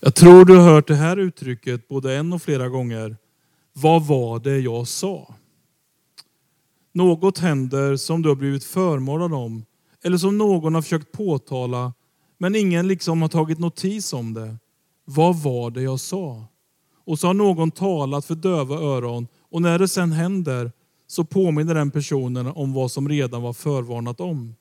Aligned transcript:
Jag 0.00 0.14
tror 0.14 0.44
du 0.44 0.56
har 0.56 0.64
hört 0.64 0.88
det 0.88 0.94
här 0.94 1.16
uttrycket 1.16 1.88
både 1.88 2.16
en 2.16 2.32
och 2.32 2.42
flera 2.42 2.68
gånger. 2.68 3.16
Vad 3.72 4.06
var 4.06 4.38
det 4.38 4.58
jag 4.58 4.88
sa? 4.88 5.34
Något 6.92 7.38
händer 7.38 7.96
som 7.96 8.22
du 8.22 8.28
har 8.28 8.36
blivit 8.36 8.64
förmålad 8.64 9.34
om 9.34 9.64
eller 10.04 10.16
som 10.16 10.38
någon 10.38 10.74
har 10.74 10.82
försökt 10.82 11.12
påtala 11.12 11.92
men 12.38 12.56
ingen 12.56 12.88
liksom 12.88 13.22
har 13.22 13.28
tagit 13.28 13.58
notis 13.58 14.12
om 14.12 14.34
det. 14.34 14.56
Vad 15.04 15.36
var 15.36 15.70
det 15.70 15.82
jag 15.82 16.00
sa? 16.00 16.44
Och 17.04 17.18
så 17.18 17.26
har 17.26 17.34
någon 17.34 17.70
talat 17.70 18.24
för 18.24 18.34
döva 18.34 18.76
öron 18.76 19.28
och 19.50 19.62
när 19.62 19.78
det 19.78 19.88
sen 19.88 20.12
händer 20.12 20.72
så 21.06 21.24
påminner 21.24 21.74
den 21.74 21.90
personen 21.90 22.46
om 22.46 22.72
vad 22.72 22.90
som 22.90 23.08
redan 23.08 23.42
var 23.42 23.52
förvarnat 23.52 24.20
om. 24.20 24.54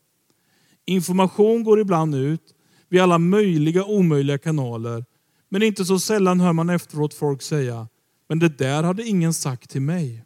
Information 0.86 1.64
går 1.64 1.80
ibland 1.80 2.16
ut 2.16 2.54
via 2.90 3.04
alla 3.04 3.18
möjliga 3.18 3.86
omöjliga 3.86 4.38
kanaler 4.38 5.06
men 5.50 5.64
inte 5.64 5.86
så 5.86 6.00
sällan 6.00 6.40
hör 6.40 6.54
man 6.54 6.70
efteråt 6.70 7.14
folk 7.14 7.42
säga 7.42 7.88
men 8.30 8.40
det 8.40 8.58
där 8.58 8.84
hade 8.84 9.04
ingen 9.04 9.34
sagt 9.34 9.70
till 9.70 9.82
mig. 9.82 10.24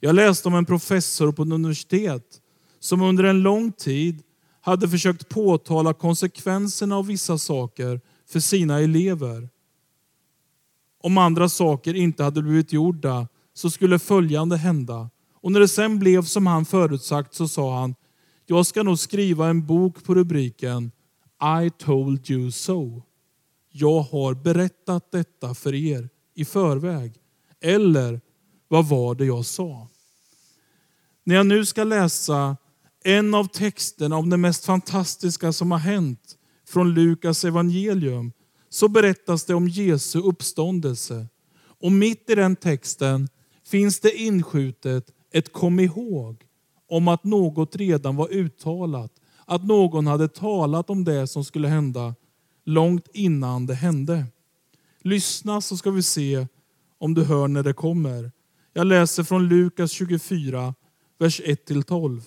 Jag 0.00 0.14
läste 0.14 0.48
om 0.48 0.54
en 0.54 0.64
professor 0.64 1.32
på 1.32 1.42
ett 1.42 1.52
universitet 1.52 2.40
som 2.80 3.02
under 3.02 3.24
en 3.24 3.42
lång 3.42 3.72
tid 3.72 4.22
hade 4.60 4.88
försökt 4.88 5.28
påtala 5.28 5.94
konsekvenserna 5.94 6.96
av 6.96 7.06
vissa 7.06 7.38
saker 7.38 8.00
för 8.28 8.40
sina 8.40 8.80
elever. 8.80 9.48
Om 11.02 11.18
andra 11.18 11.48
saker 11.48 11.94
inte 11.94 12.24
hade 12.24 12.42
blivit 12.42 12.72
gjorda 12.72 13.28
så 13.54 13.70
skulle 13.70 13.98
följande 13.98 14.56
hända. 14.56 15.10
Och 15.34 15.52
när 15.52 15.60
det 15.60 15.68
sen 15.68 15.98
blev 15.98 16.22
som 16.22 16.46
han 16.46 16.64
förutsagt 16.64 17.34
så 17.34 17.48
sa 17.48 17.80
han, 17.80 17.94
jag 18.46 18.66
ska 18.66 18.82
nog 18.82 18.98
skriva 18.98 19.48
en 19.48 19.66
bok 19.66 20.04
på 20.04 20.14
rubriken 20.14 20.90
I 21.64 21.70
told 21.70 22.30
you 22.30 22.50
so. 22.50 23.02
Jag 23.78 24.00
har 24.00 24.34
berättat 24.34 25.10
detta 25.12 25.54
för 25.54 25.74
er 25.74 26.08
i 26.34 26.44
förväg. 26.44 27.14
Eller, 27.60 28.20
vad 28.68 28.88
var 28.88 29.14
det 29.14 29.24
jag 29.24 29.44
sa? 29.44 29.88
När 31.24 31.34
jag 31.34 31.46
nu 31.46 31.64
ska 31.66 31.84
läsa 31.84 32.56
en 33.04 33.34
av 33.34 33.44
texterna 33.44 34.16
om 34.16 34.30
det 34.30 34.36
mest 34.36 34.64
fantastiska 34.64 35.52
som 35.52 35.70
har 35.70 35.78
hänt 35.78 36.36
från 36.68 36.94
Lukas 36.94 37.44
evangelium 37.44 38.32
så 38.68 38.88
berättas 38.88 39.44
det 39.44 39.54
om 39.54 39.68
Jesu 39.68 40.20
uppståndelse. 40.20 41.26
Och 41.80 41.92
mitt 41.92 42.30
i 42.30 42.34
den 42.34 42.56
texten 42.56 43.28
finns 43.66 44.00
det 44.00 44.16
inskjutet 44.16 45.10
ett 45.32 45.52
kom 45.52 45.80
ihåg 45.80 46.44
om 46.88 47.08
att 47.08 47.24
något 47.24 47.76
redan 47.76 48.16
var 48.16 48.32
uttalat. 48.32 49.12
Att 49.44 49.64
någon 49.64 50.06
hade 50.06 50.28
talat 50.28 50.90
om 50.90 51.04
det 51.04 51.26
som 51.26 51.44
skulle 51.44 51.68
hända 51.68 52.14
långt 52.66 53.08
innan 53.12 53.66
det 53.66 53.74
hände. 53.74 54.26
Lyssna 55.02 55.60
så 55.60 55.76
ska 55.76 55.90
vi 55.90 56.02
se 56.02 56.46
om 56.98 57.14
du 57.14 57.24
hör 57.24 57.48
när 57.48 57.62
det 57.62 57.72
kommer. 57.72 58.32
Jag 58.72 58.86
läser 58.86 59.22
från 59.22 59.48
Lukas 59.48 59.90
24, 59.90 60.74
vers 61.18 61.40
1-12. 61.40 62.22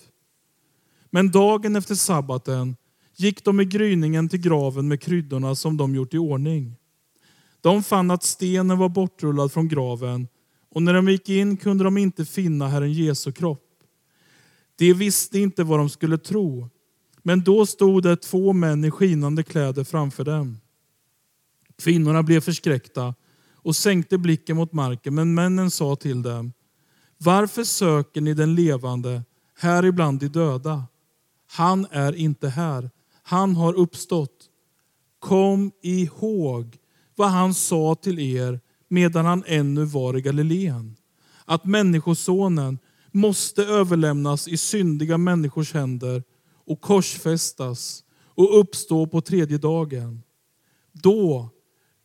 Men 1.10 1.30
dagen 1.30 1.76
efter 1.76 1.94
sabbaten 1.94 2.76
gick 3.16 3.44
de 3.44 3.60
i 3.60 3.64
gryningen 3.64 4.28
till 4.28 4.40
graven 4.40 4.88
med 4.88 5.02
kryddorna 5.02 5.54
som 5.54 5.76
de 5.76 5.94
gjort 5.94 6.14
i 6.14 6.18
ordning. 6.18 6.76
De 7.60 7.82
fann 7.82 8.10
att 8.10 8.22
stenen 8.22 8.78
var 8.78 8.88
bortrullad 8.88 9.52
från 9.52 9.68
graven 9.68 10.28
och 10.70 10.82
när 10.82 10.94
de 10.94 11.08
gick 11.08 11.28
in 11.28 11.56
kunde 11.56 11.84
de 11.84 11.98
inte 11.98 12.24
finna 12.24 12.68
Herren 12.68 12.92
Jesu 12.92 13.32
kropp. 13.32 13.66
De 14.76 14.92
visste 14.92 15.38
inte 15.38 15.64
vad 15.64 15.78
de 15.78 15.88
skulle 15.88 16.18
tro, 16.18 16.68
men 17.30 17.40
då 17.40 17.66
stod 17.66 18.02
det 18.02 18.16
två 18.16 18.52
män 18.52 18.84
i 18.84 18.90
skinande 18.90 19.42
kläder 19.42 19.84
framför 19.84 20.24
dem. 20.24 20.60
Kvinnorna 21.78 22.22
blev 22.22 22.40
förskräckta 22.40 23.14
och 23.54 23.76
sänkte 23.76 24.18
blicken 24.18 24.56
mot 24.56 24.72
marken, 24.72 25.14
men 25.14 25.34
männen 25.34 25.70
sa 25.70 25.96
till 25.96 26.22
dem, 26.22 26.52
varför 27.18 27.64
söker 27.64 28.20
ni 28.20 28.34
den 28.34 28.54
levande 28.54 29.22
här 29.58 29.84
ibland 29.84 30.20
de 30.20 30.28
döda? 30.28 30.84
Han 31.50 31.86
är 31.90 32.16
inte 32.16 32.48
här, 32.48 32.90
han 33.22 33.56
har 33.56 33.74
uppstått. 33.74 34.48
Kom 35.18 35.72
ihåg 35.82 36.78
vad 37.16 37.28
han 37.28 37.54
sa 37.54 37.94
till 37.94 38.18
er 38.18 38.60
medan 38.88 39.26
han 39.26 39.44
ännu 39.46 39.84
var 39.84 40.16
i 40.16 40.20
Galileen. 40.22 40.96
Att 41.44 41.64
Människosonen 41.64 42.78
måste 43.12 43.64
överlämnas 43.64 44.48
i 44.48 44.56
syndiga 44.56 45.18
människors 45.18 45.74
händer 45.74 46.22
och 46.70 46.80
korsfästas 46.80 48.04
och 48.24 48.60
uppstå 48.60 49.06
på 49.06 49.20
tredje 49.20 49.58
dagen. 49.58 50.22
Då 50.92 51.48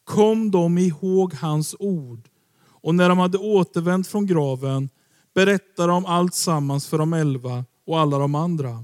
kom 0.03 0.51
de 0.51 0.77
ihåg 0.77 1.33
hans 1.33 1.75
ord 1.79 2.29
och 2.67 2.95
när 2.95 3.09
de 3.09 3.17
hade 3.17 3.37
återvänt 3.37 4.07
från 4.07 4.25
graven 4.25 4.89
berättade 5.33 5.91
de 5.91 6.05
allt 6.05 6.33
sammans 6.33 6.87
för 6.87 6.97
de 6.97 7.13
elva 7.13 7.65
och 7.85 7.99
alla 7.99 8.17
de 8.17 8.35
andra. 8.35 8.83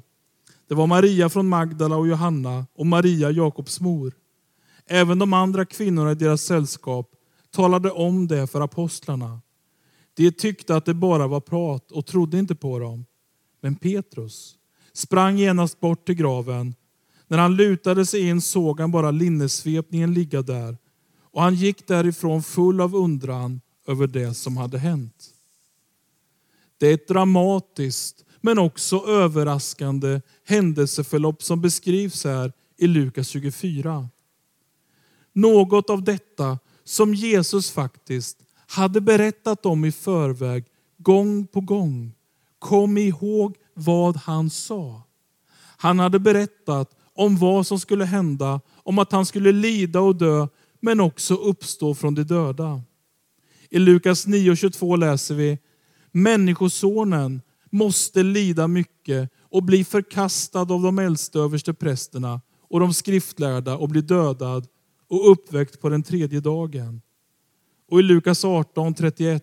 Det 0.67 0.75
var 0.75 0.87
Maria 0.87 1.29
från 1.29 1.49
Magdala 1.49 1.95
och 1.95 2.07
Johanna 2.07 2.65
och 2.73 2.85
Maria, 2.85 3.31
Jakobs 3.31 3.81
mor. 3.81 4.13
Även 4.85 5.19
de 5.19 5.33
andra 5.33 5.65
kvinnorna 5.65 6.11
i 6.11 6.15
deras 6.15 6.41
sällskap 6.41 7.11
talade 7.51 7.91
om 7.91 8.27
det 8.27 8.47
för 8.47 8.61
apostlarna. 8.61 9.41
De 10.13 10.31
tyckte 10.31 10.75
att 10.75 10.85
det 10.85 10.93
bara 10.93 11.27
var 11.27 11.39
prat 11.39 11.91
och 11.91 12.05
trodde 12.05 12.39
inte 12.39 12.55
på 12.55 12.79
dem. 12.79 13.05
Men 13.61 13.75
Petrus 13.75 14.57
sprang 14.93 15.37
genast 15.37 15.79
bort 15.79 16.05
till 16.05 16.15
graven. 16.15 16.75
När 17.27 17.37
han 17.37 17.55
lutade 17.55 18.05
sig 18.05 18.27
in 18.27 18.41
såg 18.41 18.79
han 18.79 18.91
bara 18.91 19.11
linnesvepningen 19.11 20.13
ligga 20.13 20.41
där 20.41 20.77
och 21.21 21.41
han 21.41 21.55
gick 21.55 21.87
därifrån 21.87 22.43
full 22.43 22.81
av 22.81 22.95
undran 22.95 23.61
över 23.87 24.07
det 24.07 24.33
som 24.33 24.57
hade 24.57 24.77
hänt. 24.77 25.29
Det 26.77 26.87
är 26.87 26.93
ett 26.93 27.07
dramatiskt 27.07 28.25
men 28.41 28.59
också 28.59 29.05
överraskande 29.07 30.21
händelseförlopp 30.45 31.43
som 31.43 31.61
beskrivs 31.61 32.23
här 32.23 32.53
i 32.77 32.87
Lukas 32.87 33.27
24. 33.27 34.09
Något 35.33 35.89
av 35.89 36.03
detta 36.03 36.59
som 36.83 37.13
Jesus 37.13 37.71
faktiskt 37.71 38.37
hade 38.67 39.01
berättat 39.01 39.65
om 39.65 39.85
i 39.85 39.91
förväg 39.91 40.65
gång 40.97 41.47
på 41.47 41.61
gång. 41.61 42.13
Kom 42.59 42.97
ihåg 42.97 43.55
vad 43.73 44.15
han 44.17 44.49
sa. 44.49 45.03
Han 45.77 45.99
hade 45.99 46.19
berättat 46.19 46.95
om 47.15 47.37
vad 47.37 47.67
som 47.67 47.79
skulle 47.79 48.05
hända, 48.05 48.61
om 48.83 48.99
att 48.99 49.11
han 49.11 49.25
skulle 49.25 49.51
lida 49.51 49.99
och 49.99 50.15
dö, 50.15 50.47
men 50.79 50.99
också 50.99 51.33
uppstå 51.33 51.95
från 51.95 52.15
de 52.15 52.23
döda. 52.23 52.81
I 53.69 53.79
Lukas 53.79 54.27
9.22 54.27 54.97
läser 54.97 55.35
vi, 55.35 55.59
Människosonen 56.11 57.41
måste 57.69 58.23
lida 58.23 58.67
mycket 58.67 59.29
och 59.41 59.63
bli 59.63 59.83
förkastad 59.83 60.61
av 60.61 60.81
de 60.81 60.99
äldste 60.99 61.39
överste 61.39 61.73
prästerna 61.73 62.41
och 62.69 62.79
de 62.79 62.93
skriftlärda 62.93 63.77
och 63.77 63.89
bli 63.89 64.01
dödad 64.01 64.67
och 65.07 65.31
uppväckt 65.31 65.81
på 65.81 65.89
den 65.89 66.03
tredje 66.03 66.39
dagen. 66.39 67.01
Och 67.89 67.99
i 67.99 68.03
Lukas 68.03 68.43
18.31 68.43 69.41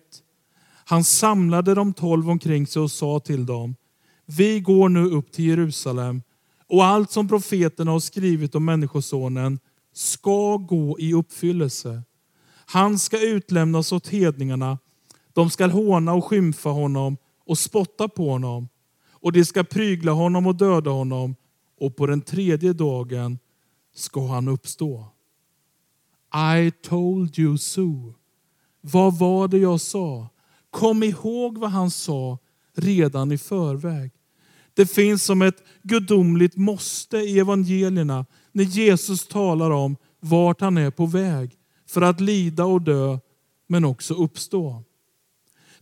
han 0.85 1.03
samlade 1.03 1.75
de 1.75 1.93
tolv 1.93 2.29
omkring 2.29 2.67
sig 2.67 2.81
och 2.81 2.91
sa 2.91 3.19
till 3.19 3.45
dem 3.45 3.75
vi 4.37 4.59
går 4.59 4.89
nu 4.89 5.05
upp 5.05 5.31
till 5.31 5.45
Jerusalem 5.45 6.21
och 6.67 6.85
allt 6.85 7.11
som 7.11 7.27
profeterna 7.27 7.91
har 7.91 7.99
skrivit 7.99 8.55
om 8.55 8.65
Människosonen 8.65 9.59
ska 9.93 10.57
gå 10.57 10.99
i 10.99 11.13
uppfyllelse. 11.13 12.03
Han 12.65 12.99
ska 12.99 13.27
utlämnas 13.27 13.91
åt 13.91 14.07
hedningarna. 14.07 14.79
De 15.33 15.49
ska 15.49 15.67
håna 15.67 16.13
och 16.13 16.25
skymfa 16.25 16.69
honom 16.69 17.17
och 17.45 17.57
spotta 17.57 18.07
på 18.07 18.29
honom 18.29 18.69
och 19.09 19.31
de 19.31 19.45
ska 19.45 19.63
prygla 19.63 20.11
honom 20.11 20.47
och 20.47 20.55
döda 20.55 20.89
honom 20.89 21.35
och 21.79 21.95
på 21.95 22.05
den 22.05 22.21
tredje 22.21 22.73
dagen 22.73 23.39
ska 23.95 24.27
han 24.27 24.47
uppstå. 24.47 25.05
I 26.59 26.71
told 26.71 27.39
you 27.39 27.57
so. 27.57 28.13
Vad 28.81 29.19
var 29.19 29.47
det 29.47 29.57
jag 29.57 29.81
sa? 29.81 30.27
Kom 30.69 31.03
ihåg 31.03 31.57
vad 31.57 31.71
han 31.71 31.91
sa 31.91 32.37
redan 32.75 33.31
i 33.31 33.37
förväg. 33.37 34.11
Det 34.79 34.85
finns 34.85 35.23
som 35.23 35.41
ett 35.41 35.63
gudomligt 35.83 36.55
måste 36.55 37.17
i 37.17 37.39
evangelierna 37.39 38.25
när 38.51 38.63
Jesus 38.63 39.27
talar 39.27 39.71
om 39.71 39.95
vart 40.19 40.61
han 40.61 40.77
är 40.77 40.91
på 40.91 41.05
väg 41.05 41.51
för 41.89 42.01
att 42.01 42.21
lida 42.21 42.65
och 42.65 42.81
dö 42.81 43.17
men 43.67 43.85
också 43.85 44.13
uppstå. 44.13 44.83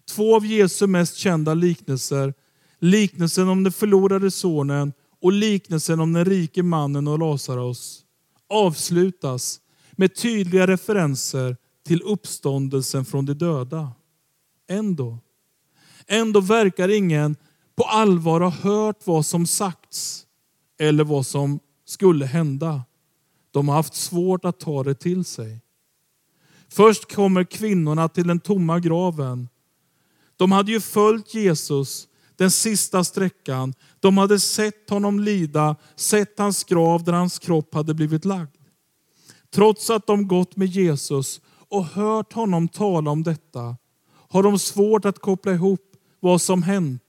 Två 0.09 0.35
av 0.35 0.45
Jesu 0.45 0.87
mest 0.87 1.15
kända 1.15 1.53
liknelser, 1.53 2.33
liknelsen 2.79 3.49
om 3.49 3.63
den 3.63 3.73
förlorade 3.73 4.31
sonen 4.31 4.93
och 5.21 5.31
liknelsen 5.31 5.99
om 5.99 6.13
den 6.13 6.25
rike 6.25 6.63
mannen 6.63 7.07
och 7.07 7.19
Lazarus, 7.19 8.01
avslutas 8.49 9.59
med 9.91 10.15
tydliga 10.15 10.67
referenser 10.67 11.57
till 11.87 12.01
uppståndelsen 12.01 13.05
från 13.05 13.25
de 13.25 13.33
döda. 13.33 13.91
Ändå, 14.69 15.17
ändå 16.07 16.39
verkar 16.41 16.89
ingen 16.89 17.35
på 17.77 17.83
allvar 17.83 18.41
har 18.41 18.51
hört 18.51 19.07
vad 19.07 19.25
som 19.25 19.47
sagts 19.47 20.25
eller 20.79 21.03
vad 21.03 21.25
som 21.25 21.59
skulle 21.85 22.25
hända. 22.25 22.81
De 23.51 23.67
har 23.67 23.75
haft 23.75 23.95
svårt 23.95 24.45
att 24.45 24.59
ta 24.59 24.83
det 24.83 24.95
till 24.95 25.25
sig. 25.25 25.61
Först 26.69 27.15
kommer 27.15 27.43
kvinnorna 27.43 28.09
till 28.09 28.27
den 28.27 28.39
tomma 28.39 28.79
graven. 28.79 29.49
De 30.37 30.51
hade 30.51 30.71
ju 30.71 30.79
följt 30.79 31.33
Jesus 31.33 32.07
den 32.35 32.51
sista 32.51 33.03
sträckan. 33.03 33.73
De 33.99 34.17
hade 34.17 34.39
sett 34.39 34.89
honom 34.89 35.19
lida, 35.19 35.75
sett 35.95 36.39
hans 36.39 36.63
grav 36.63 37.03
där 37.03 37.13
hans 37.13 37.39
kropp 37.39 37.73
hade 37.73 37.93
blivit 37.93 38.25
lagd. 38.25 38.55
Trots 39.53 39.89
att 39.89 40.07
de 40.07 40.27
gått 40.27 40.55
med 40.55 40.67
Jesus 40.67 41.41
och 41.69 41.85
hört 41.85 42.33
honom 42.33 42.67
tala 42.67 43.11
om 43.11 43.23
detta 43.23 43.77
har 44.29 44.43
de 44.43 44.59
svårt 44.59 45.05
att 45.05 45.19
koppla 45.19 45.51
ihop 45.51 45.81
vad 46.19 46.41
som 46.41 46.63
hänt 46.63 47.06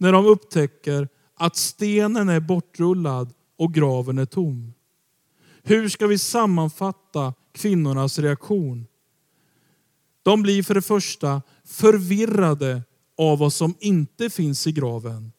när 0.00 0.12
de 0.12 0.26
upptäcker 0.26 1.08
att 1.34 1.56
stenen 1.56 2.28
är 2.28 2.40
bortrullad 2.40 3.32
och 3.56 3.74
graven 3.74 4.18
är 4.18 4.26
tom. 4.26 4.74
Hur 5.62 5.88
ska 5.88 6.06
vi 6.06 6.18
sammanfatta 6.18 7.34
kvinnornas 7.52 8.18
reaktion? 8.18 8.86
De 10.22 10.42
blir 10.42 10.62
för 10.62 10.74
det 10.74 10.82
första 10.82 11.42
förvirrade 11.64 12.82
av 13.18 13.38
vad 13.38 13.52
som 13.52 13.74
inte 13.80 14.30
finns 14.30 14.66
i 14.66 14.72
graven. 14.72 15.32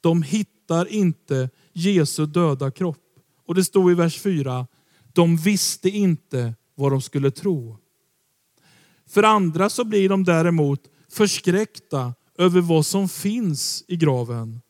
De 0.00 0.22
hittar 0.22 0.86
inte 0.86 1.50
Jesu 1.72 2.26
döda 2.26 2.70
kropp. 2.70 3.04
Och 3.46 3.54
det 3.54 3.64
står 3.64 3.92
i 3.92 3.94
vers 3.94 4.20
4, 4.20 4.66
de 5.12 5.36
visste 5.36 5.88
inte 5.88 6.54
vad 6.74 6.92
de 6.92 7.02
skulle 7.02 7.30
tro. 7.30 7.78
För 9.06 9.22
andra 9.22 9.70
så 9.70 9.84
blir 9.84 10.08
de 10.08 10.24
däremot 10.24 10.80
förskräckta 11.08 12.14
över 12.38 12.60
vad 12.60 12.86
som 12.86 13.08
finns 13.08 13.84
i 13.88 13.96
graven. 13.96 14.60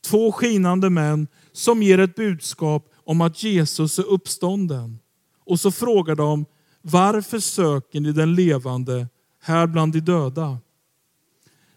Två 0.00 0.32
skinande 0.32 0.90
män 0.90 1.26
som 1.52 1.82
ger 1.82 1.98
ett 1.98 2.14
budskap 2.14 2.92
om 2.96 3.20
att 3.20 3.42
Jesus 3.42 3.98
är 3.98 4.04
uppstånden. 4.04 4.98
Och 5.46 5.60
så 5.60 5.70
frågar 5.70 6.14
de, 6.14 6.46
varför 6.82 7.38
söker 7.38 8.00
ni 8.00 8.12
den 8.12 8.34
levande 8.34 9.08
här 9.42 9.66
bland 9.66 9.92
de 9.92 10.00
döda? 10.00 10.58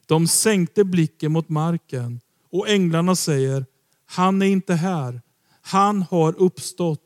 De 0.05 0.27
sänkte 0.27 0.83
blicken 0.83 1.31
mot 1.31 1.49
marken 1.49 2.19
och 2.51 2.69
änglarna 2.69 3.15
säger, 3.15 3.65
han 4.05 4.41
är 4.41 4.45
inte 4.45 4.73
här, 4.73 5.21
han 5.61 6.01
har 6.01 6.35
uppstått. 6.37 7.03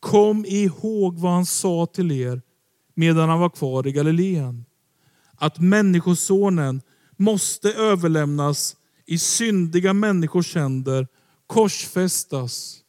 Kom 0.00 0.44
ihåg 0.44 1.18
vad 1.18 1.32
han 1.32 1.46
sa 1.46 1.86
till 1.86 2.12
er 2.12 2.42
medan 2.94 3.28
han 3.28 3.40
var 3.40 3.50
kvar 3.50 3.86
i 3.86 3.92
Galileen. 3.92 4.64
Att 5.36 5.58
Människosonen 5.58 6.80
måste 7.18 7.72
överlämnas 7.72 8.76
i 9.06 9.18
syndiga 9.18 9.92
människors 9.92 10.54
händer, 10.54 11.08
korsfästas 11.46 12.80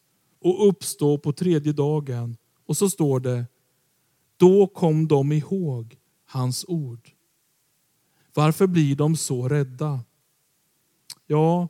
och 0.42 0.68
uppstå 0.68 1.18
på 1.18 1.34
tredje 1.34 1.74
dagen. 1.74 2.38
Och 2.66 2.78
så 2.78 2.90
står 2.90 3.20
det, 3.20 3.46
då 4.38 4.68
kom 4.68 5.08
de 5.08 5.32
ihåg 5.32 5.98
hans 6.26 6.66
ord. 6.68 7.10
Varför 8.34 8.68
blir 8.68 8.96
de 8.96 9.18
så 9.18 9.48
rädda? 9.48 10.00
Ja, 11.28 11.68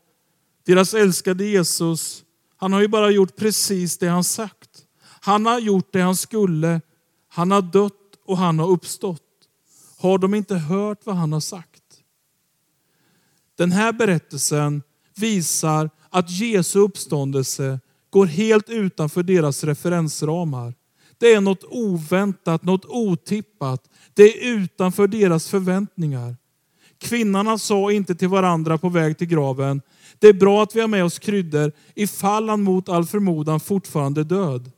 deras 0.65 0.93
älskade 0.93 1.45
Jesus, 1.45 2.23
han 2.57 2.73
har 2.73 2.81
ju 2.81 2.87
bara 2.87 3.11
gjort 3.11 3.35
precis 3.35 3.97
det 3.97 4.07
han 4.07 4.23
sagt. 4.23 4.85
Han 5.21 5.45
har 5.45 5.59
gjort 5.59 5.93
det 5.93 6.01
han 6.01 6.15
skulle. 6.15 6.81
Han 7.27 7.51
har 7.51 7.61
dött 7.61 7.93
och 8.25 8.37
han 8.37 8.59
har 8.59 8.67
uppstått. 8.67 9.21
Har 9.97 10.17
de 10.17 10.33
inte 10.33 10.55
hört 10.55 11.05
vad 11.05 11.15
han 11.15 11.33
har 11.33 11.39
sagt? 11.39 11.68
Den 13.59 13.71
här 13.71 13.91
berättelsen 13.91 14.81
visar 15.15 15.89
att 16.09 16.29
Jesu 16.29 16.79
uppståndelse 16.79 17.79
går 18.09 18.25
helt 18.25 18.69
utanför 18.69 19.23
deras 19.23 19.63
referensramar. 19.63 20.73
Det 21.17 21.33
är 21.33 21.41
något 21.41 21.63
oväntat, 21.63 22.63
något 22.63 22.85
otippat. 22.85 23.89
Det 24.13 24.23
är 24.23 24.55
utanför 24.55 25.07
deras 25.07 25.49
förväntningar. 25.49 26.35
Kvinnorna 26.97 27.57
sa 27.57 27.91
inte 27.91 28.15
till 28.15 28.27
varandra 28.27 28.77
på 28.77 28.89
väg 28.89 29.17
till 29.17 29.27
graven, 29.27 29.81
det 30.19 30.27
är 30.27 30.33
bra 30.33 30.63
att 30.63 30.75
vi 30.75 30.81
har 30.81 30.87
med 30.87 31.05
oss 31.05 31.19
kryddor 31.19 31.71
ifall 31.95 32.49
han 32.49 32.61
mot 32.61 32.89
all 32.89 33.05
förmodan 33.05 33.59
fortfarande 33.59 34.21
är 34.21 34.25
död. 34.25 34.71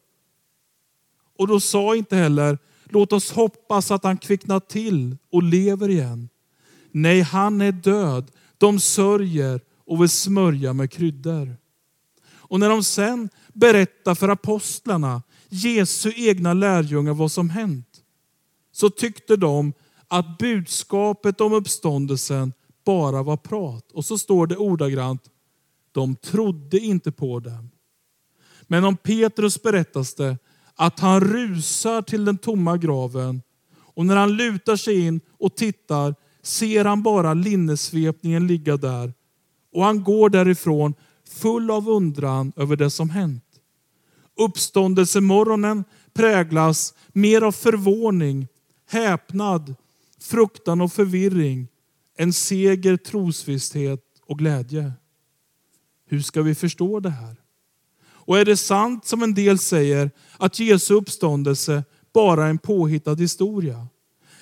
Och 1.38 1.48
då 1.48 1.60
sa 1.60 1.96
inte 1.96 2.16
heller, 2.16 2.58
låt 2.86 3.14
oss 3.14 3.32
hoppas 3.32 3.92
att 3.92 4.04
han 4.04 4.18
kvicknar 4.18 4.60
till 4.60 5.18
och 5.32 5.44
lever 5.44 5.90
igen. 5.90 6.30
Nej, 6.92 7.22
han 7.22 7.62
är 7.62 7.72
död. 7.72 8.32
De 8.62 8.80
sörjer 8.80 9.62
och 9.86 10.02
vill 10.02 10.10
smörja 10.10 10.74
med 10.74 10.92
kryddor. 10.92 11.58
Och 12.34 12.60
när 12.60 12.70
de 12.70 12.84
sen 12.84 13.30
berättar 13.54 14.16
för 14.16 14.30
apostlarna, 14.30 15.24
Jesu 15.50 16.12
egna 16.16 16.54
lärjungar, 16.54 17.14
vad 17.14 17.32
som 17.32 17.50
hänt, 17.50 17.88
så 18.72 18.90
tyckte 18.90 19.36
de 19.36 19.74
att 20.08 20.38
budskapet 20.38 21.42
om 21.42 21.54
uppståndelsen 21.54 22.54
bara 22.86 23.24
var 23.24 23.38
prat. 23.38 23.92
Och 23.92 24.06
så 24.06 24.18
står 24.18 24.48
det 24.48 24.58
ordagrant, 24.58 25.30
de 25.92 26.16
trodde 26.16 26.80
inte 26.80 27.12
på 27.12 27.40
dem. 27.40 27.70
Men 28.62 28.84
om 28.84 28.98
Petrus 28.98 29.62
berättas 29.62 30.14
det 30.16 30.38
att 30.76 31.00
han 31.00 31.22
rusar 31.22 32.02
till 32.02 32.26
den 32.26 32.38
tomma 32.38 32.78
graven 32.78 33.42
och 33.74 34.06
när 34.06 34.16
han 34.16 34.34
lutar 34.34 34.76
sig 34.76 35.00
in 35.00 35.22
och 35.40 35.56
tittar 35.56 36.16
ser 36.42 36.86
han 36.86 37.04
bara 37.04 37.34
linnesvepningen 37.34 38.48
ligga 38.48 38.78
där 38.78 39.14
och 39.74 39.84
han 39.84 40.04
går 40.04 40.30
därifrån 40.30 40.94
full 41.30 41.72
av 41.72 41.90
undran 41.90 42.54
över 42.56 42.76
det 42.76 42.90
som 42.90 43.10
hänt. 43.10 43.46
Uppståndelsemorgonen 44.40 45.84
präglas 46.14 46.94
mer 47.08 47.42
av 47.42 47.52
förvåning, 47.52 48.48
häpnad, 48.90 49.76
fruktan 50.20 50.82
och 50.82 50.94
förvirring 50.94 51.68
än 52.18 52.34
seger, 52.34 52.98
trosvisshet 52.98 54.06
och 54.26 54.40
glädje. 54.40 54.94
Hur 56.06 56.22
ska 56.22 56.42
vi 56.42 56.56
förstå 56.56 57.00
det 57.00 57.10
här? 57.10 57.36
Och 58.04 58.40
är 58.40 58.46
det 58.46 58.58
sant 58.58 59.06
som 59.06 59.24
en 59.24 59.34
del 59.34 59.60
säger 59.60 60.12
att 60.38 60.60
Jesu 60.60 60.94
uppståndelse 60.94 61.84
bara 62.14 62.46
är 62.46 62.50
en 62.50 62.58
påhittad 62.58 63.16
historia? 63.16 63.88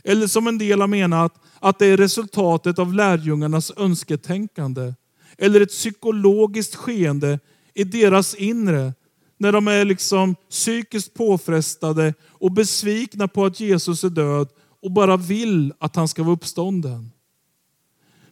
Eller 0.03 0.27
som 0.27 0.47
en 0.47 0.57
del 0.57 0.81
har 0.81 0.87
menat 0.87 1.33
att 1.59 1.79
det 1.79 1.85
är 1.85 1.97
resultatet 1.97 2.79
av 2.79 2.93
lärjungarnas 2.93 3.71
önsketänkande 3.77 4.93
eller 5.37 5.61
ett 5.61 5.69
psykologiskt 5.69 6.75
skeende 6.75 7.39
i 7.73 7.83
deras 7.83 8.35
inre 8.35 8.93
när 9.37 9.51
de 9.51 9.67
är 9.67 9.85
liksom 9.85 10.35
psykiskt 10.49 11.13
påfrestade 11.13 12.13
och 12.27 12.51
besvikna 12.51 13.27
på 13.27 13.45
att 13.45 13.59
Jesus 13.59 14.03
är 14.03 14.09
död 14.09 14.49
och 14.81 14.91
bara 14.91 15.17
vill 15.17 15.73
att 15.79 15.95
han 15.95 16.07
ska 16.07 16.23
vara 16.23 16.33
uppstånden. 16.33 17.11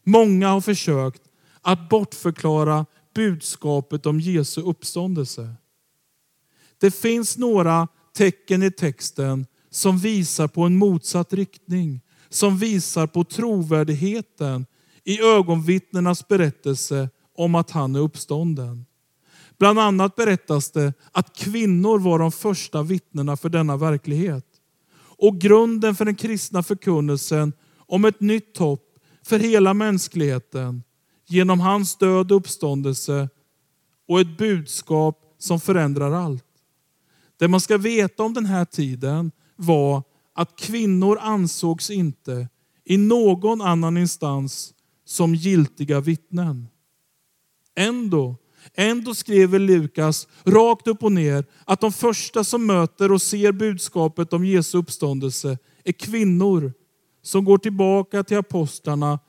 Många 0.03 0.49
har 0.49 0.61
försökt 0.61 1.21
att 1.61 1.89
bortförklara 1.89 2.85
budskapet 3.15 4.05
om 4.05 4.19
Jesu 4.19 4.61
uppståndelse. 4.61 5.55
Det 6.77 6.91
finns 6.91 7.37
några 7.37 7.87
tecken 8.13 8.63
i 8.63 8.71
texten 8.71 9.45
som 9.77 9.97
visar 9.97 10.47
på 10.47 10.63
en 10.63 10.77
motsatt 10.77 11.33
riktning, 11.33 12.01
som 12.29 12.57
visar 12.57 13.07
på 13.07 13.23
trovärdigheten 13.23 14.65
i 15.03 15.21
ögonvittnenas 15.21 16.27
berättelse 16.27 17.09
om 17.35 17.55
att 17.55 17.71
han 17.71 17.95
är 17.95 17.99
uppstånden. 17.99 18.85
Bland 19.57 19.79
annat 19.79 20.15
berättas 20.15 20.71
det 20.71 20.93
att 21.11 21.37
kvinnor 21.37 21.99
var 21.99 22.19
de 22.19 22.31
första 22.31 22.83
vittnena 22.83 23.37
för 23.37 23.49
denna 23.49 23.77
verklighet. 23.77 24.45
Och 24.99 25.41
grunden 25.41 25.95
för 25.95 26.05
den 26.05 26.15
kristna 26.15 26.63
förkunnelsen 26.63 27.53
om 27.77 28.05
ett 28.05 28.19
nytt 28.19 28.57
hopp 28.57 28.97
för 29.23 29.39
hela 29.39 29.73
mänskligheten 29.73 30.83
genom 31.27 31.59
hans 31.59 31.95
död 31.95 32.31
och 32.31 32.37
uppståndelse 32.37 33.29
och 34.07 34.19
ett 34.19 34.37
budskap 34.37 35.35
som 35.37 35.59
förändrar 35.59 36.11
allt. 36.11 36.45
Det 37.39 37.47
man 37.47 37.61
ska 37.61 37.77
veta 37.77 38.23
om 38.23 38.33
den 38.33 38.45
här 38.45 38.65
tiden 38.65 39.31
var 39.57 40.03
att 40.33 40.55
kvinnor 40.55 41.17
ansågs 41.21 41.89
inte 41.89 42.47
i 42.85 42.97
någon 42.97 43.61
annan 43.61 43.97
instans 43.97 44.73
som 45.05 45.35
giltiga 45.35 45.99
vittnen. 46.01 46.67
Ändå, 47.75 48.35
ändå 48.75 49.15
skriver 49.15 49.59
Lukas 49.59 50.27
rakt 50.43 50.87
upp 50.87 51.03
och 51.03 51.11
ner 51.11 51.45
att 51.65 51.81
de 51.81 51.91
första 51.91 52.43
som 52.43 52.65
möter 52.65 53.11
och 53.11 53.21
ser 53.21 53.51
budskapet 53.51 54.33
om 54.33 54.45
Jesu 54.45 54.77
uppståndelse 54.77 55.57
är 55.83 55.91
kvinnor 55.91 56.73
som 57.21 57.45
går 57.45 57.57
tillbaka 57.57 58.23
till 58.23 58.37
apostlarna 58.37 59.19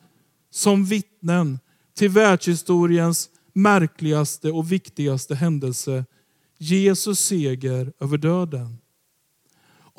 som 0.50 0.84
vittnen 0.84 1.58
till 1.96 2.08
världshistoriens 2.08 3.30
märkligaste 3.52 4.50
och 4.50 4.72
viktigaste 4.72 5.34
händelse, 5.34 6.04
Jesus 6.58 7.20
seger 7.20 7.92
över 8.00 8.18
döden. 8.18 8.78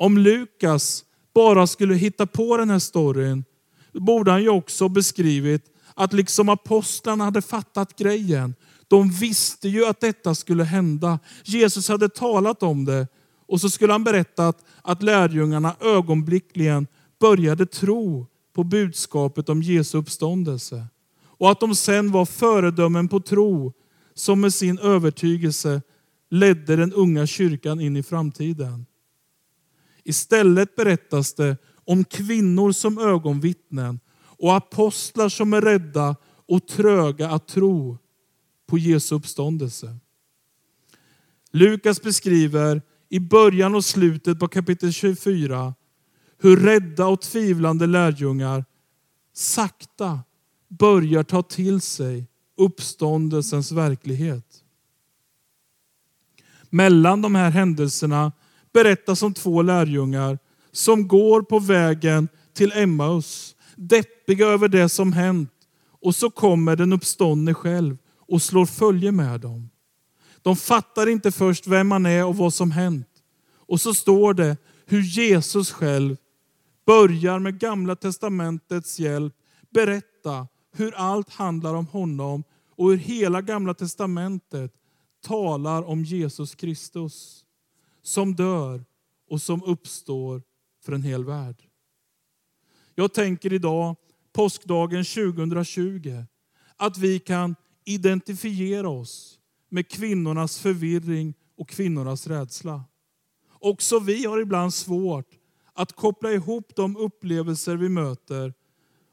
Om 0.00 0.18
Lukas 0.18 1.04
bara 1.34 1.66
skulle 1.66 1.94
hitta 1.94 2.26
på 2.26 2.56
den 2.56 2.70
här 2.70 2.78
storyn, 2.78 3.44
borde 3.92 4.30
han 4.30 4.42
ju 4.42 4.48
också 4.48 4.88
beskrivit 4.88 5.64
att 5.94 6.12
liksom 6.12 6.48
apostlarna 6.48 7.24
hade 7.24 7.42
fattat 7.42 7.98
grejen. 7.98 8.54
De 8.88 9.10
visste 9.10 9.68
ju 9.68 9.86
att 9.86 10.00
detta 10.00 10.34
skulle 10.34 10.64
hända. 10.64 11.18
Jesus 11.44 11.88
hade 11.88 12.08
talat 12.08 12.62
om 12.62 12.84
det 12.84 13.06
Och 13.46 13.60
så 13.60 13.70
skulle 13.70 13.92
han 13.92 14.04
berättat 14.04 14.48
att, 14.48 14.64
att 14.82 15.02
lärjungarna 15.02 15.76
ögonblickligen 15.80 16.86
började 17.20 17.66
tro 17.66 18.26
på 18.54 18.64
budskapet 18.64 19.48
om 19.48 19.62
Jesu 19.62 19.98
uppståndelse. 19.98 20.86
Och 21.24 21.50
att 21.50 21.60
de 21.60 21.74
sen 21.74 22.12
var 22.12 22.26
föredömen 22.26 23.08
på 23.08 23.20
tro 23.20 23.72
som 24.14 24.40
med 24.40 24.54
sin 24.54 24.78
övertygelse 24.78 25.82
ledde 26.30 26.76
den 26.76 26.92
unga 26.92 27.26
kyrkan 27.26 27.80
in 27.80 27.96
i 27.96 28.02
framtiden. 28.02 28.86
Istället 30.04 30.76
berättas 30.76 31.34
det 31.34 31.56
om 31.84 32.04
kvinnor 32.04 32.72
som 32.72 32.98
ögonvittnen 32.98 34.00
och 34.22 34.56
apostlar 34.56 35.28
som 35.28 35.52
är 35.52 35.60
rädda 35.60 36.16
och 36.48 36.68
tröga 36.68 37.30
att 37.30 37.48
tro 37.48 37.98
på 38.66 38.78
Jesu 38.78 39.14
uppståndelse. 39.14 39.96
Lukas 41.52 42.02
beskriver 42.02 42.82
i 43.08 43.20
början 43.20 43.74
och 43.74 43.84
slutet 43.84 44.38
på 44.38 44.48
kapitel 44.48 44.92
24 44.92 45.74
hur 46.38 46.56
rädda 46.56 47.06
och 47.06 47.20
tvivlande 47.20 47.86
lärjungar 47.86 48.64
sakta 49.32 50.20
börjar 50.68 51.22
ta 51.22 51.42
till 51.42 51.80
sig 51.80 52.26
uppståndelsens 52.56 53.72
verklighet. 53.72 54.64
Mellan 56.70 57.22
de 57.22 57.34
här 57.34 57.50
händelserna 57.50 58.32
berättas 58.72 59.22
om 59.22 59.34
två 59.34 59.62
lärjungar 59.62 60.38
som 60.72 61.08
går 61.08 61.42
på 61.42 61.58
vägen 61.58 62.28
till 62.52 62.72
Emmaus, 62.72 63.56
deppiga 63.76 64.46
över 64.46 64.68
det 64.68 64.88
som 64.88 65.12
hänt. 65.12 65.52
Och 66.02 66.14
så 66.14 66.30
kommer 66.30 66.76
den 66.76 66.92
uppståndne 66.92 67.54
själv 67.54 67.98
och 68.28 68.42
slår 68.42 68.66
följe 68.66 69.12
med 69.12 69.40
dem. 69.40 69.70
De 70.42 70.56
fattar 70.56 71.06
inte 71.06 71.32
först 71.32 71.66
vem 71.66 71.88
man 71.88 72.06
är 72.06 72.24
och 72.24 72.36
vad 72.36 72.54
som 72.54 72.70
hänt. 72.70 73.08
Och 73.56 73.80
så 73.80 73.94
står 73.94 74.34
det 74.34 74.56
hur 74.86 75.00
Jesus 75.00 75.72
själv 75.72 76.16
börjar 76.86 77.38
med 77.38 77.58
Gamla 77.58 77.96
testamentets 77.96 78.98
hjälp 78.98 79.34
berätta 79.70 80.48
hur 80.72 80.94
allt 80.94 81.30
handlar 81.30 81.74
om 81.74 81.86
honom 81.86 82.44
och 82.76 82.90
hur 82.90 82.96
hela 82.96 83.40
Gamla 83.40 83.74
testamentet 83.74 84.72
talar 85.26 85.82
om 85.82 86.04
Jesus 86.04 86.54
Kristus 86.54 87.44
som 88.10 88.34
dör 88.34 88.84
och 89.28 89.42
som 89.42 89.62
uppstår 89.62 90.42
för 90.84 90.92
en 90.92 91.02
hel 91.02 91.24
värld. 91.24 91.62
Jag 92.94 93.14
tänker 93.14 93.52
idag, 93.52 93.96
påskdagen 94.32 95.04
2020, 95.04 96.24
att 96.76 96.98
vi 96.98 97.18
kan 97.18 97.56
identifiera 97.84 98.88
oss 98.88 99.38
med 99.68 99.88
kvinnornas 99.88 100.58
förvirring 100.58 101.34
och 101.56 101.68
kvinnornas 101.68 102.26
rädsla. 102.26 102.84
Också 103.48 103.98
vi 103.98 104.24
har 104.24 104.40
ibland 104.40 104.74
svårt 104.74 105.38
att 105.72 105.92
koppla 105.92 106.32
ihop 106.32 106.72
de 106.76 106.96
upplevelser 106.96 107.76
vi 107.76 107.88
möter 107.88 108.54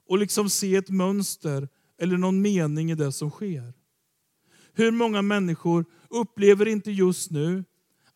och 0.08 0.18
liksom 0.18 0.50
se 0.50 0.76
ett 0.76 0.90
mönster 0.90 1.70
eller 1.98 2.18
någon 2.18 2.42
mening 2.42 2.92
i 2.92 2.96
det 2.96 3.12
som 3.12 3.30
sker. 3.30 3.74
Hur 4.74 4.92
många 4.92 5.22
människor 5.22 5.86
upplever 6.10 6.68
inte 6.68 6.92
just 6.92 7.32
nu 7.32 7.64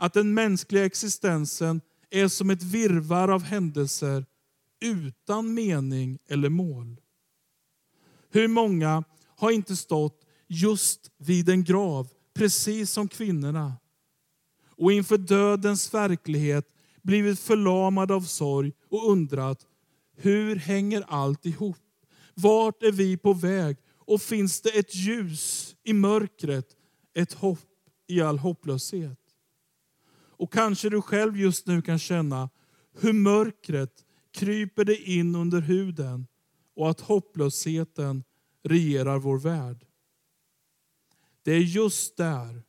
att 0.01 0.13
den 0.13 0.34
mänskliga 0.34 0.86
existensen 0.86 1.81
är 2.10 2.27
som 2.27 2.50
ett 2.50 2.63
virvar 2.63 3.27
av 3.27 3.43
händelser 3.43 4.25
utan 4.81 5.53
mening 5.53 6.20
eller 6.27 6.50
mål? 6.50 7.01
Hur 8.29 8.48
många 8.48 9.03
har 9.27 9.51
inte 9.51 9.75
stått 9.75 10.25
just 10.48 11.12
vid 11.17 11.50
en 11.50 11.63
grav, 11.63 12.10
precis 12.34 12.91
som 12.91 13.08
kvinnorna, 13.08 13.74
och 14.67 14.91
inför 14.91 15.17
dödens 15.17 15.93
verklighet 15.93 16.67
blivit 17.01 17.39
förlamade 17.39 18.13
av 18.13 18.22
sorg 18.22 18.74
och 18.89 19.12
undrat 19.12 19.67
hur 20.15 20.55
hänger 20.55 21.03
allt 21.08 21.46
ihop? 21.46 21.77
Vart 22.34 22.84
är 22.84 22.91
vi 22.91 23.17
på 23.17 23.34
väg? 23.34 23.77
Och 23.98 24.22
finns 24.22 24.62
det 24.62 24.70
ett 24.70 24.96
ljus 24.96 25.75
i 25.84 25.93
mörkret, 25.93 26.67
ett 27.13 27.34
hopp 27.34 27.60
i 28.08 28.22
all 28.22 28.38
hopplöshet? 28.38 29.20
Och 30.41 30.53
kanske 30.53 30.89
du 30.89 31.01
själv 31.01 31.38
just 31.38 31.67
nu 31.67 31.81
kan 31.81 32.00
känna 32.00 32.50
hur 32.93 33.13
mörkret 33.13 34.05
kryper 34.31 34.86
dig 34.86 35.17
in 35.17 35.36
under 35.36 35.62
huden 35.62 36.27
och 36.75 36.89
att 36.89 37.01
hopplösheten 37.01 38.24
regerar 38.63 39.19
vår 39.19 39.39
värld. 39.39 39.86
Det 41.43 41.51
är 41.51 41.60
just 41.60 42.17
där, 42.17 42.63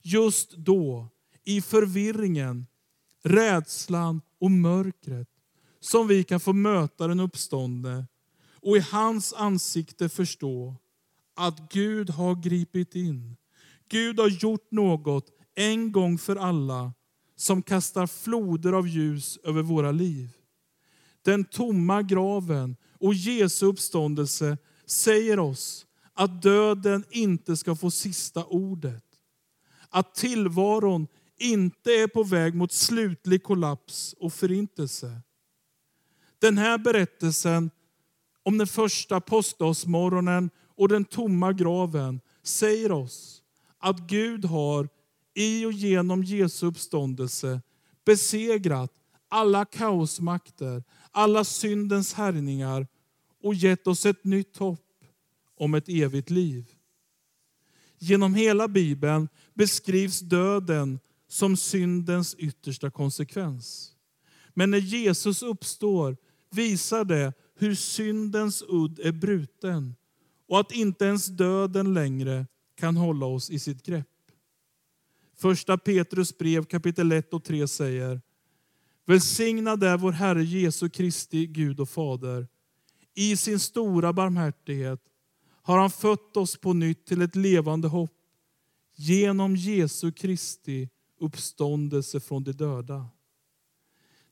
just 0.00 0.56
då, 0.56 1.08
i 1.44 1.60
förvirringen, 1.60 2.66
rädslan 3.22 4.20
och 4.38 4.50
mörkret 4.50 5.28
som 5.80 6.08
vi 6.08 6.24
kan 6.24 6.40
få 6.40 6.52
möta 6.52 7.06
den 7.06 7.20
uppståndne 7.20 8.06
och 8.54 8.76
i 8.76 8.80
hans 8.80 9.32
ansikte 9.32 10.08
förstå 10.08 10.76
att 11.34 11.72
Gud 11.72 12.10
har 12.10 12.34
gripit 12.34 12.94
in. 12.94 13.36
Gud 13.88 14.18
har 14.20 14.28
gjort 14.28 14.70
något 14.70 15.30
en 15.54 15.92
gång 15.92 16.18
för 16.18 16.36
alla 16.36 16.92
som 17.42 17.62
kastar 17.62 18.06
floder 18.06 18.72
av 18.72 18.88
ljus 18.88 19.38
över 19.44 19.62
våra 19.62 19.92
liv. 19.92 20.28
Den 21.22 21.44
tomma 21.44 22.02
graven 22.02 22.76
och 23.00 23.14
Jesu 23.14 23.66
uppståndelse 23.66 24.58
säger 24.86 25.38
oss 25.38 25.86
att 26.12 26.42
döden 26.42 27.04
inte 27.10 27.56
ska 27.56 27.76
få 27.76 27.90
sista 27.90 28.44
ordet. 28.44 29.04
Att 29.88 30.14
tillvaron 30.14 31.06
inte 31.38 31.90
är 31.90 32.06
på 32.06 32.22
väg 32.22 32.54
mot 32.54 32.72
slutlig 32.72 33.42
kollaps 33.42 34.14
och 34.18 34.32
förintelse. 34.32 35.20
Den 36.38 36.58
här 36.58 36.78
berättelsen 36.78 37.70
om 38.42 38.58
den 38.58 38.66
första 38.66 39.20
påskdagsmorgonen 39.20 40.50
och 40.76 40.88
den 40.88 41.04
tomma 41.04 41.52
graven 41.52 42.20
säger 42.42 42.92
oss 42.92 43.42
att 43.78 43.98
Gud 43.98 44.44
har 44.44 44.88
i 45.34 45.64
och 45.64 45.72
genom 45.72 46.24
Jesu 46.24 46.66
uppståndelse 46.66 47.60
besegrat 48.04 48.92
alla 49.28 49.64
kaosmakter, 49.64 50.84
alla 51.10 51.44
syndens 51.44 52.14
härningar 52.14 52.86
och 53.42 53.54
gett 53.54 53.86
oss 53.86 54.06
ett 54.06 54.24
nytt 54.24 54.56
hopp 54.56 55.04
om 55.58 55.74
ett 55.74 55.88
evigt 55.88 56.30
liv. 56.30 56.64
Genom 57.98 58.34
hela 58.34 58.68
Bibeln 58.68 59.28
beskrivs 59.54 60.20
döden 60.20 61.00
som 61.28 61.56
syndens 61.56 62.34
yttersta 62.34 62.90
konsekvens. 62.90 63.92
Men 64.54 64.70
när 64.70 64.78
Jesus 64.78 65.42
uppstår 65.42 66.16
visar 66.50 67.04
det 67.04 67.32
hur 67.54 67.74
syndens 67.74 68.62
udd 68.68 68.98
är 68.98 69.12
bruten 69.12 69.94
och 70.48 70.60
att 70.60 70.72
inte 70.72 71.04
ens 71.04 71.26
döden 71.26 71.94
längre 71.94 72.46
kan 72.74 72.96
hålla 72.96 73.26
oss 73.26 73.50
i 73.50 73.58
sitt 73.58 73.82
grepp. 73.82 74.11
Första 75.42 75.78
Petrus 75.78 76.38
brev 76.38 76.64
kapitel 76.64 77.12
1 77.12 77.34
och 77.34 77.44
3 77.44 77.68
säger 77.68 78.20
Välsignad 79.06 79.84
är 79.84 79.98
vår 79.98 80.12
Herre 80.12 80.44
Jesu 80.44 80.88
Kristi 80.88 81.46
Gud 81.46 81.80
och 81.80 81.88
Fader. 81.88 82.48
I 83.14 83.36
sin 83.36 83.58
stora 83.58 84.12
barmhärtighet 84.12 85.00
har 85.62 85.78
han 85.78 85.90
fött 85.90 86.36
oss 86.36 86.56
på 86.56 86.72
nytt 86.72 87.06
till 87.06 87.22
ett 87.22 87.36
levande 87.36 87.88
hopp 87.88 88.10
genom 88.94 89.56
Jesu 89.56 90.12
Kristi 90.12 90.88
uppståndelse 91.20 92.20
från 92.20 92.44
de 92.44 92.52
döda. 92.52 93.06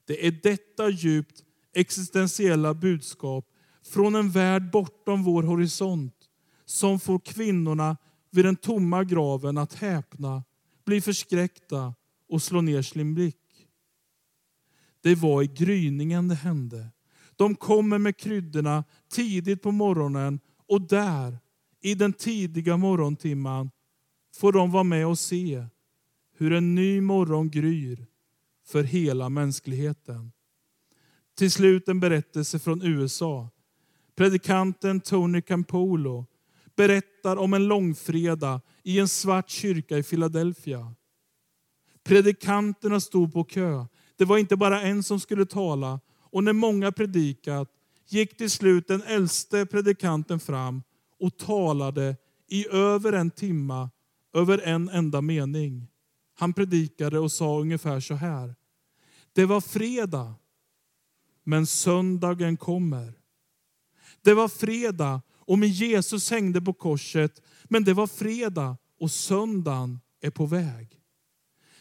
Det 0.05 0.27
är 0.27 0.41
detta 0.43 0.89
djupt 0.89 1.45
existentiella 1.73 2.75
budskap 2.75 3.47
från 3.83 4.15
en 4.15 4.31
värld 4.31 4.71
bortom 4.71 5.23
vår 5.23 5.43
horisont 5.43 6.17
som 6.65 7.01
får 7.01 7.19
kvinnorna 7.19 7.97
vid 8.31 8.45
den 8.45 8.57
tomma 8.57 9.05
graven 9.05 9.59
att 9.59 9.75
häpna, 9.75 10.43
bli 10.85 11.01
förskräckta 11.01 11.95
och 12.29 12.43
slå 12.43 12.61
ner 12.61 12.83
sin 12.83 13.15
blick. 13.15 13.37
Det 15.03 15.15
var 15.15 15.43
i 15.43 15.47
gryningen 15.47 16.29
det 16.29 16.35
hände. 16.35 16.89
De 17.37 17.55
kommer 17.55 17.99
med 17.99 18.17
kryddorna 18.17 18.85
tidigt 19.09 19.63
på 19.63 19.71
morgonen 19.71 20.41
och 20.69 20.83
där, 20.83 21.39
i 21.81 21.95
den 21.95 22.13
tidiga 22.13 22.77
morgontimman, 22.77 23.71
får 24.37 24.53
de 24.53 24.71
vara 24.71 24.85
med 24.85 25.07
och 25.07 25.19
se 25.19 25.65
hur 26.37 26.53
en 26.53 26.75
ny 26.75 27.01
morgon 27.01 27.51
gryr 27.51 28.07
för 28.67 28.83
hela 28.83 29.29
mänskligheten. 29.29 30.33
Till 31.35 31.51
slut 31.51 31.89
en 31.89 32.01
berättelse 32.01 32.59
från 32.59 32.83
USA. 32.83 33.49
Predikanten 34.17 35.01
Tony 35.01 35.43
Campolo 35.43 36.27
berättar 36.77 37.37
om 37.37 37.55
en 37.55 37.67
långfredag 37.67 38.61
i 38.83 38.99
en 38.99 39.09
svart 39.09 39.51
kyrka 39.51 39.99
i 39.99 40.03
Philadelphia. 40.03 40.95
Predikanterna 42.03 43.01
stod 43.01 43.33
på 43.33 43.45
kö. 43.45 43.87
Det 44.17 44.25
var 44.25 44.39
inte 44.39 44.57
bara 44.57 44.83
en 44.83 45.03
som 45.03 45.21
skulle 45.21 45.47
tala. 45.47 46.01
Och 46.11 46.45
när 46.45 46.53
många 46.53 46.93
predikat 46.93 47.69
gick 48.09 48.37
till 48.37 48.51
slut 48.51 48.89
den 48.89 49.03
äldste 49.03 49.67
predikanten 49.67 50.41
fram 50.41 50.83
och 51.21 51.37
talade 51.37 52.17
i 52.49 52.69
över 52.69 53.13
en 53.13 53.31
timma 53.31 53.91
över 54.35 54.59
en 54.59 54.89
enda 54.89 55.21
mening. 55.21 55.87
Han 56.35 56.53
predikade 56.53 57.19
och 57.19 57.33
sa 57.33 57.61
ungefär 57.61 58.01
så 58.01 58.15
här. 58.15 58.55
Det 59.33 59.45
var 59.45 59.61
fredag, 59.61 60.35
men 61.45 61.67
söndagen 61.67 62.57
kommer. 62.57 63.13
Det 64.23 64.35
var 64.35 64.49
fredag 64.49 65.23
och 65.33 65.59
med 65.59 65.69
Jesus 65.69 66.31
hängde 66.31 66.61
på 66.61 66.73
korset, 66.73 67.43
men 67.71 67.85
det 67.85 67.95
var 67.95 68.07
fredag 68.07 68.77
och 69.01 69.11
söndagen 69.11 70.01
är 70.21 70.31
på 70.31 70.47
väg. 70.47 71.01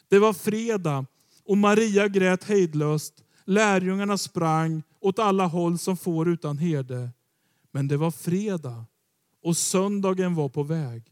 Det 0.08 0.20
var 0.20 0.34
fredag 0.34 1.06
och 1.46 1.58
Maria 1.58 2.08
grät 2.08 2.44
hejdlöst. 2.44 3.24
Lärjungarna 3.46 4.18
sprang 4.18 4.84
åt 5.00 5.20
alla 5.20 5.46
håll 5.46 5.78
som 5.78 5.98
får 5.98 6.30
utan 6.30 6.58
herde. 6.58 7.10
Men 7.72 7.88
det 7.88 7.98
var 7.98 8.12
fredag 8.12 8.86
och 9.44 9.58
söndagen 9.58 10.36
var 10.36 10.50
på 10.50 10.64
väg. 10.64 11.04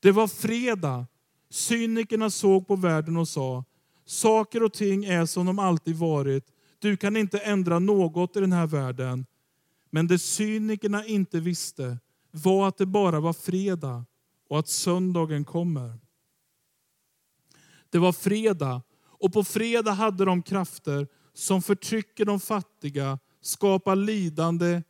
Det 0.00 0.12
var 0.12 0.26
fredag. 0.28 1.06
Cynikerna 1.50 2.30
såg 2.30 2.66
på 2.66 2.76
världen 2.76 3.16
och 3.16 3.28
sa, 3.28 3.64
saker 4.04 4.62
och 4.62 4.72
ting 4.72 5.04
är 5.04 5.26
som 5.26 5.46
de 5.46 5.58
alltid 5.58 5.96
varit. 5.96 6.44
Du 6.78 6.96
kan 6.96 7.16
inte 7.16 7.38
ändra 7.38 7.78
något 7.78 8.36
i 8.36 8.40
den 8.40 8.52
här 8.52 8.66
världen. 8.66 9.26
Men 9.90 10.06
det 10.06 10.18
cynikerna 10.18 11.06
inte 11.06 11.40
visste 11.40 11.98
var 12.32 12.68
att 12.68 12.78
det 12.78 12.86
bara 12.86 13.20
var 13.20 13.32
fredag 13.32 14.04
och 14.48 14.58
att 14.58 14.68
söndagen 14.68 15.44
kommer. 15.44 15.98
Det 17.90 17.98
var 17.98 18.12
fredag 18.12 18.82
och 19.04 19.32
på 19.32 19.44
fredag 19.44 19.92
hade 19.92 20.24
de 20.24 20.42
krafter 20.42 21.08
som 21.32 21.62
förtrycker 21.62 22.24
de 22.24 22.40
fattiga, 22.40 23.18
skapar 23.40 23.96
lidande, 23.96 24.82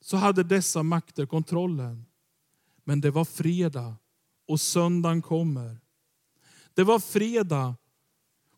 så 0.00 0.16
hade 0.16 0.42
dessa 0.42 0.82
makter 0.82 1.26
kontrollen. 1.26 2.04
Men 2.84 3.00
det 3.00 3.10
var 3.10 3.24
fredag 3.24 3.96
och 4.48 4.60
söndagen 4.60 5.22
kommer. 5.22 5.80
Det 6.74 6.84
var 6.84 6.98
fredag 6.98 7.76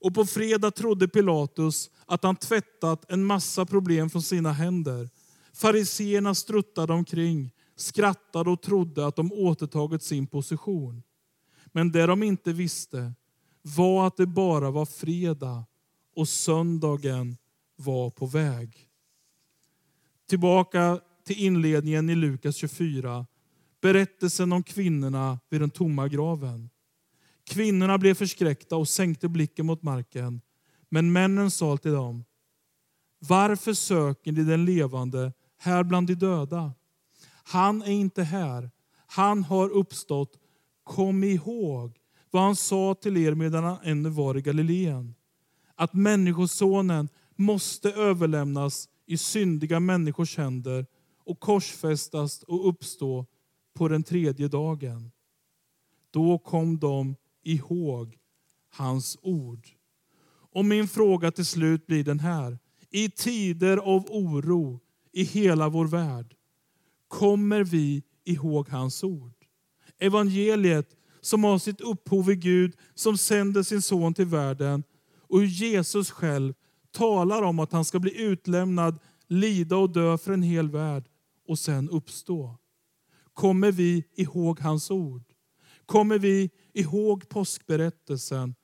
och 0.01 0.15
på 0.15 0.27
fredag 0.27 0.71
trodde 0.71 1.09
Pilatus 1.09 1.91
att 2.07 2.23
han 2.23 2.37
tvättat 2.37 3.11
en 3.11 3.25
massa 3.25 3.67
problem 3.67 4.11
från 4.11 4.23
sina 4.23 4.53
händer. 4.53 5.11
Fariseerna 5.61 6.35
struttade 6.35 6.93
omkring, 6.93 7.53
skrattade 7.77 8.51
och 8.51 8.63
trodde 8.63 9.07
att 9.07 9.17
de 9.17 9.33
återtagit 9.33 10.03
sin 10.03 10.27
position. 10.27 11.03
Men 11.67 11.93
det 11.93 12.07
de 12.07 12.23
inte 12.23 12.53
visste 12.53 13.13
var 13.63 14.07
att 14.07 14.17
det 14.17 14.27
bara 14.27 14.71
var 14.71 14.87
fredag 14.87 15.65
och 16.17 16.29
söndagen 16.29 17.37
var 17.77 18.11
på 18.11 18.27
väg. 18.27 18.89
Tillbaka 20.29 21.01
till 21.25 21.39
inledningen 21.39 22.11
i 22.11 22.15
Lukas 22.15 22.57
24. 22.57 23.27
Berättelsen 23.81 24.53
om 24.53 24.63
kvinnorna 24.63 25.41
vid 25.49 25.61
den 25.61 25.71
tomma 25.71 26.09
graven. 26.09 26.71
Kvinnorna 27.45 27.99
blev 27.99 28.15
förskräckta 28.15 28.77
och 28.77 28.89
sänkte 28.89 29.29
blicken 29.29 29.67
mot 29.67 29.83
marken. 29.83 30.41
Men 30.89 31.13
männen 31.13 31.51
sa 31.51 31.77
till 31.77 31.93
dem, 31.93 32.25
varför 33.19 33.75
söker 33.75 34.33
ni 34.33 34.45
den 34.45 34.65
levande 34.65 35.33
här 35.63 35.85
bland 35.85 36.07
de 36.07 36.15
döda? 36.15 36.73
Han 37.43 37.83
är 37.83 37.93
inte 37.93 38.23
här, 38.23 38.71
han 39.07 39.45
har 39.45 39.69
uppstått. 39.69 40.39
Kom 40.85 41.25
ihåg 41.25 41.99
vad 42.31 42.43
han 42.43 42.57
sa 42.57 42.95
till 42.95 43.17
er 43.17 43.35
medan 43.35 43.65
han 43.65 43.79
ännu 43.83 44.09
var 44.09 44.37
i 44.37 44.43
Galileen. 44.43 45.15
Att 45.75 45.95
Människosonen 45.95 47.09
måste 47.37 47.93
överlämnas 47.93 48.89
i 49.07 49.19
syndiga 49.19 49.81
människors 49.81 50.37
händer 50.37 50.87
och 51.25 51.41
korsfästas 51.41 52.43
och 52.43 52.69
uppstå 52.69 53.27
på 53.75 53.89
den 53.89 54.03
tredje 54.03 54.49
dagen. 54.49 55.11
Då 56.11 56.39
kom 56.39 56.79
de 56.79 57.17
ihåg 57.43 58.19
hans 58.71 59.19
ord. 59.23 59.69
Och 60.53 60.65
min 60.65 60.89
fråga 60.89 61.31
till 61.31 61.47
slut 61.47 61.87
blir 61.87 62.05
den 62.05 62.21
här. 62.21 62.59
I 62.91 63.11
tider 63.11 63.77
av 63.77 64.07
oro 64.11 64.81
i 65.13 65.25
hela 65.25 65.69
vår 65.69 65.87
värld, 65.87 66.35
kommer 67.09 67.65
vi 67.65 68.03
ihåg 68.25 68.69
hans 68.69 69.05
ord? 69.05 69.35
Evangeliet 69.99 70.97
som 71.21 71.45
har 71.45 71.59
sitt 71.59 71.81
upphov 71.81 72.31
i 72.31 72.37
Gud 72.37 72.77
som 72.95 73.19
sänder 73.19 73.63
sin 73.63 73.83
son 73.83 74.15
till 74.15 74.27
världen 74.27 74.85
och 75.17 75.41
hur 75.41 75.47
Jesus 75.47 76.11
själv 76.11 76.55
talar 76.91 77.43
om 77.43 77.59
att 77.59 77.73
han 77.73 77.85
ska 77.85 77.99
bli 77.99 78.23
utlämnad, 78.23 78.99
lida 79.27 79.77
och 79.77 79.91
dö 79.91 80.19
för 80.19 80.33
en 80.33 80.43
hel 80.43 80.71
värld 80.71 81.09
och 81.49 81.59
sen 81.59 81.91
uppstå. 81.91 82.57
Kommer 83.35 83.73
vi 83.73 84.05
ihåg 84.15 84.61
hans 84.61 84.91
ord? 84.91 85.23
Kommer 85.87 86.19
vi 86.19 86.51
ihåg 86.73 87.29
påskberättelsen 87.29 88.55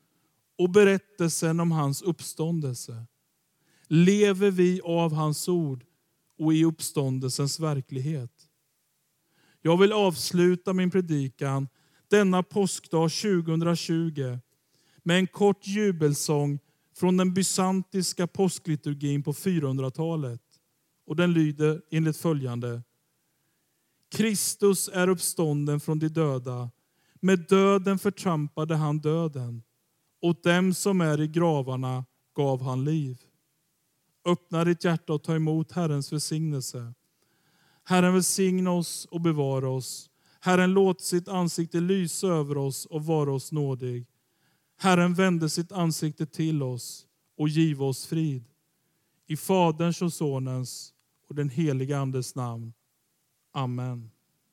och 0.59 0.71
berättelsen 0.71 1.61
om 1.61 1.71
hans 1.71 2.03
uppståndelse? 2.03 3.07
Lever 3.88 4.51
vi 4.51 4.81
av 4.85 5.12
hans 5.12 5.49
ord 5.49 5.85
och 6.38 6.55
i 6.55 6.64
uppståndelsens 6.64 7.61
verklighet? 7.61 8.31
Jag 9.62 9.77
vill 9.77 9.92
avsluta 9.92 10.72
min 10.72 10.90
predikan 10.90 11.68
denna 12.09 12.42
påskdag 12.42 13.11
2020 13.11 14.38
med 15.03 15.18
en 15.18 15.27
kort 15.27 15.66
jubelsång 15.66 16.59
från 16.96 17.16
den 17.16 17.35
bysantiska 17.35 18.27
påskliturgin 18.27 19.22
på 19.22 19.33
400-talet. 19.33 20.42
Och 21.07 21.16
den 21.16 21.33
lyder 21.33 21.83
enligt 21.90 22.16
följande. 22.16 22.83
Kristus 24.11 24.88
är 24.88 25.09
uppstånden 25.09 25.81
från 25.81 25.99
de 25.99 26.09
döda. 26.09 26.70
Med 27.20 27.38
döden 27.49 27.99
förtrampade 27.99 28.77
han 28.77 28.99
döden. 28.99 29.62
Åt 30.20 30.42
dem 30.42 30.75
som 30.75 31.01
är 31.01 31.20
i 31.20 31.29
gravarna 31.29 32.05
gav 32.35 32.62
han 32.62 32.85
liv. 32.85 33.26
Öppna 34.27 34.65
ditt 34.65 34.85
hjärta 34.85 35.12
och 35.12 35.23
ta 35.23 35.35
emot 35.35 35.73
Herrens 35.73 36.12
välsignelse. 36.12 36.95
Herren 37.85 38.12
välsigna 38.12 38.73
oss 38.73 39.05
och 39.11 39.21
bevara 39.21 39.71
oss. 39.71 40.11
Herren 40.41 40.73
låt 40.73 41.01
sitt 41.01 41.29
ansikte 41.29 41.81
lysa 41.81 42.27
över 42.27 42.57
oss 42.57 42.87
och 42.87 43.05
vara 43.05 43.33
oss 43.33 43.53
nådig. 43.53 44.07
Herren 44.79 45.15
vände 45.15 45.51
sitt 45.51 45.73
ansikte 45.73 46.27
till 46.27 46.62
oss 46.62 47.07
och 47.37 47.49
giv 47.49 47.83
oss 47.83 48.07
frid. 48.07 48.45
I 49.27 49.37
Faderns 49.37 50.03
och 50.03 50.12
Sonens 50.12 50.95
och 51.29 51.35
den 51.35 51.49
helige 51.49 51.99
Andes 51.99 52.35
namn. 52.35 52.73
Amen. 53.53 54.11